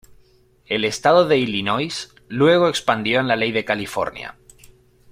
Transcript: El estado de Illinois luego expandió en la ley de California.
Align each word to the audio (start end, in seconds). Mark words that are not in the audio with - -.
El 0.65 0.83
estado 0.83 1.27
de 1.27 1.37
Illinois 1.37 2.11
luego 2.27 2.67
expandió 2.69 3.19
en 3.19 3.27
la 3.27 3.35
ley 3.35 3.51
de 3.51 3.63
California. 3.65 4.35